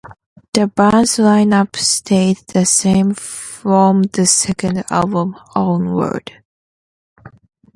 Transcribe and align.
The 0.53 0.65
band's 0.65 1.17
lineup 1.17 1.75
stayed 1.75 2.37
the 2.47 2.65
same 2.65 3.13
from 3.13 4.01
the 4.01 4.25
second 4.25 4.83
album 4.89 5.35
onwards. 5.53 6.31